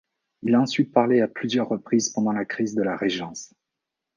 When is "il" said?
0.41-0.55